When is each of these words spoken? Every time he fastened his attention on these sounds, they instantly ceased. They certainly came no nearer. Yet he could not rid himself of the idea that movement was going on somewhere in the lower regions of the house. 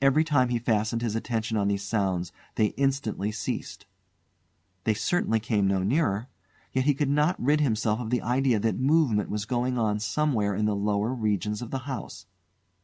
Every 0.00 0.22
time 0.22 0.50
he 0.50 0.60
fastened 0.60 1.02
his 1.02 1.16
attention 1.16 1.56
on 1.56 1.66
these 1.66 1.82
sounds, 1.82 2.30
they 2.54 2.66
instantly 2.76 3.32
ceased. 3.32 3.86
They 4.84 4.94
certainly 4.94 5.40
came 5.40 5.66
no 5.66 5.82
nearer. 5.82 6.28
Yet 6.72 6.84
he 6.84 6.94
could 6.94 7.10
not 7.10 7.42
rid 7.42 7.60
himself 7.60 7.98
of 7.98 8.10
the 8.10 8.22
idea 8.22 8.60
that 8.60 8.78
movement 8.78 9.30
was 9.30 9.46
going 9.46 9.76
on 9.76 9.98
somewhere 9.98 10.54
in 10.54 10.66
the 10.66 10.76
lower 10.76 11.12
regions 11.12 11.60
of 11.60 11.72
the 11.72 11.78
house. 11.90 12.26